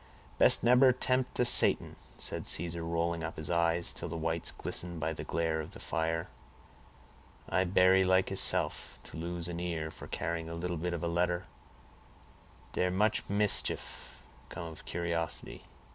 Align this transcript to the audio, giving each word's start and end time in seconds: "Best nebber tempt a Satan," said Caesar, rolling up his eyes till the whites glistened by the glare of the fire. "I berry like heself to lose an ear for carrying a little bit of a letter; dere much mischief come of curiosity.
"Best 0.39 0.63
nebber 0.63 0.91
tempt 0.93 1.39
a 1.39 1.45
Satan," 1.45 1.95
said 2.17 2.47
Caesar, 2.47 2.83
rolling 2.83 3.23
up 3.23 3.37
his 3.37 3.51
eyes 3.51 3.93
till 3.93 4.09
the 4.09 4.17
whites 4.17 4.49
glistened 4.49 4.99
by 4.99 5.13
the 5.13 5.23
glare 5.23 5.61
of 5.61 5.73
the 5.73 5.79
fire. 5.79 6.27
"I 7.47 7.65
berry 7.65 8.03
like 8.03 8.29
heself 8.29 8.99
to 9.03 9.15
lose 9.15 9.47
an 9.47 9.59
ear 9.59 9.91
for 9.91 10.07
carrying 10.07 10.49
a 10.49 10.55
little 10.55 10.77
bit 10.77 10.93
of 10.95 11.03
a 11.03 11.07
letter; 11.07 11.45
dere 12.73 12.89
much 12.89 13.29
mischief 13.29 14.23
come 14.49 14.65
of 14.71 14.85
curiosity. 14.85 15.65